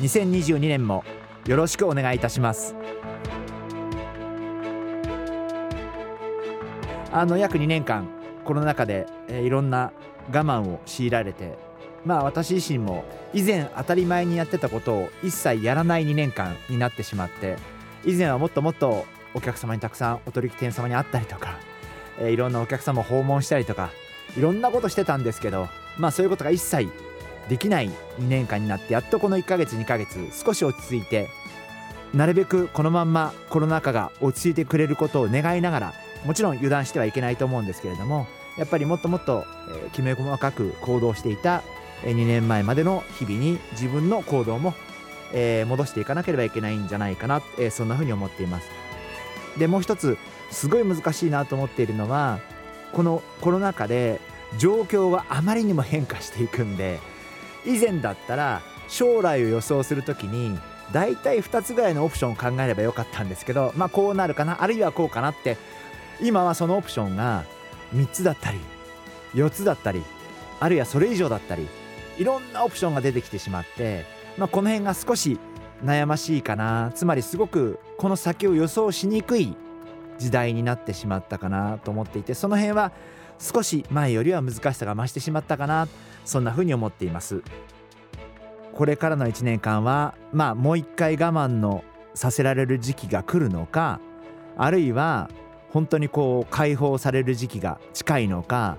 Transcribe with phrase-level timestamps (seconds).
[0.00, 1.04] 2022年も
[1.46, 2.76] よろしくお願いいたします。
[7.10, 8.08] あの約2年間
[8.44, 9.92] コロナ禍で、えー、いろんな
[10.28, 11.58] 我慢を強いられて
[12.04, 17.56] まあ私自身も以前当たり前にやってたことを一切やらない2年間になってしまって
[18.04, 21.58] 以前はもっともっとお客様にたくさんお取引店様に会ったりとか、
[22.18, 23.90] えー、いろんなお客様を訪問したりとか
[24.36, 26.88] いろんなことしてたんですけどまあそういうことが一切
[27.48, 27.92] できない2
[28.28, 31.28] 年間になってやっとこの1ヶ月2ヶ月少し落ち着いて
[32.14, 38.26] なるべくこのまんまコロナ禍が落ち着いてくれることを願いながらもちろん油断してはいけないと思うんですけれども
[38.56, 39.44] やっぱりもっともっと
[39.92, 41.62] きめ細かく行動していた
[42.02, 44.74] 2年前までの日々に自分の行動も
[45.32, 48.68] 戻していかなければいけないんじゃないかなそんなふうに思っています。
[49.58, 50.16] でもう一つ
[50.50, 52.40] すごい難しいなと思っているのは
[52.92, 54.20] このコロナ禍で
[54.56, 57.00] 状況があまりにも変化していくんで
[57.64, 60.58] 以前だったら将来を予想する時に
[60.92, 65.56] 大体2つぐらいのオプションを考えればよかったんですけどまあこうなるかなあるいはこうかなって
[66.20, 67.44] 今はそのオプションが
[67.94, 68.58] 3つだったり
[69.34, 70.02] 4つだったり
[70.60, 71.68] あるいはそれ以上だったり
[72.18, 74.04] いろんなオプションが出てきてしまって、
[74.36, 75.38] まあ、この辺が少し
[75.84, 76.90] 悩ましいかな。
[76.94, 79.54] つまりすごくこの先を予想しにくい
[80.18, 82.92] 時代になってしまったかなと思っていてその辺は
[83.38, 85.88] 少し前よりは難しさが増してしまったかな
[86.24, 87.42] そんなふうに思っています。
[88.74, 91.82] これからの1年間はまあもう一回我慢の
[92.14, 94.00] させられる時期が来るのか
[94.56, 95.30] あるいは
[95.70, 98.78] 本当にこう解放される時期が近いのか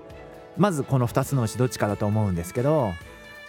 [0.56, 2.92] まずこの2つのうちどっちかだと思うんですけど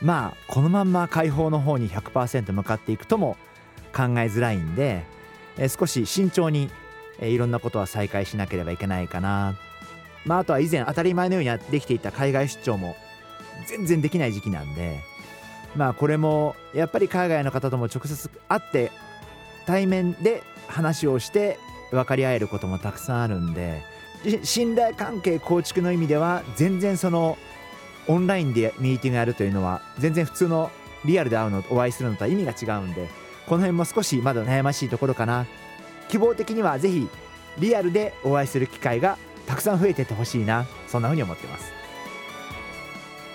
[0.01, 3.37] まあこのまんま解放の方に100%向かっていくとも
[3.95, 5.03] 考えづらいんで、
[5.57, 6.69] え少し慎重に、
[7.21, 9.55] えいろんなことは再開しなければいけないかな。
[10.25, 12.95] まああとは以前当たり前のようにできていた海外出張も
[13.67, 14.99] 全然できない時期なんで
[15.75, 18.91] まあこれもやっぱり海外の方とも直接会って
[19.65, 21.57] 対面で話をして
[21.91, 23.81] 分かり合えることもたくさんあるんで
[24.43, 27.37] 信頼関係構築の意味では全然その
[28.07, 30.71] オンラインでミーティングやるというのは全然普通の
[31.05, 33.07] リアルで会うのお会いするのとは意味が違うんで
[33.47, 35.47] この辺も少しまだ悩ましいところかな。
[36.11, 37.07] 希望的にはぜひ
[37.57, 39.17] リアルでお会いする機会が
[39.47, 41.71] たくさん増えててほしいなそんなふうに思ってます。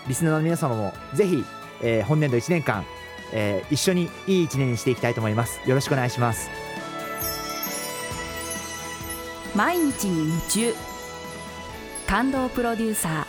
[0.06, 1.42] リスナーの皆様もぜひ、
[1.82, 2.84] えー、本年度1年間、
[3.32, 5.60] えー、一緒にいい1年にしていきたいと思います。
[5.68, 6.48] よろしくお願いします。
[9.54, 10.74] 毎日に夢中。
[12.06, 13.24] 感動プロデューサー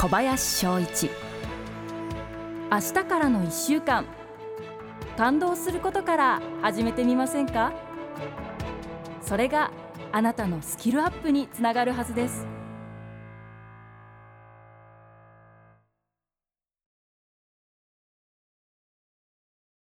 [0.00, 1.10] 小林翔一。
[2.70, 4.04] 明日からの1週間。
[5.16, 7.72] 感動することから始めてみませんか？
[9.22, 9.70] それが
[10.12, 12.46] あなたのスキルアップにつながるはずです。